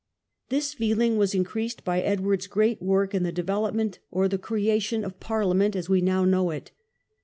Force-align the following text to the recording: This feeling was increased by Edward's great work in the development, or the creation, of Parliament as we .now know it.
This 0.49 0.73
feeling 0.73 1.17
was 1.19 1.35
increased 1.35 1.83
by 1.83 2.01
Edward's 2.01 2.47
great 2.47 2.81
work 2.81 3.13
in 3.13 3.21
the 3.21 3.31
development, 3.31 3.99
or 4.09 4.27
the 4.27 4.39
creation, 4.39 5.03
of 5.05 5.19
Parliament 5.19 5.75
as 5.75 5.89
we 5.89 6.01
.now 6.01 6.25
know 6.25 6.49
it. 6.49 6.71